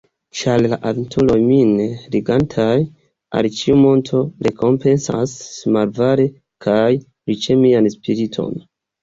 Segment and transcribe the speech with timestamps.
[0.37, 1.75] Ĉar la aventuroj min
[2.15, 2.77] ligantaj
[3.41, 5.37] al ĉiu monto rekompencas
[5.77, 6.27] malavare
[6.67, 8.61] kaj riĉe mian spiriton.